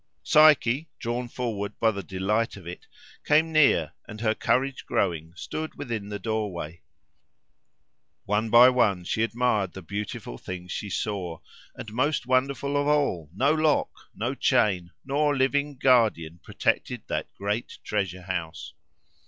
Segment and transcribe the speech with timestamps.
[0.23, 2.87] Psyche, drawn forward by the delight of it,
[3.23, 6.81] came near, and, her courage growing, stood within the doorway.
[8.25, 11.37] One by one, she admired the beautiful things she saw;
[11.75, 13.29] and, most wonderful of all!
[13.31, 18.73] no lock, no chain, nor living guardian protected that great treasure house.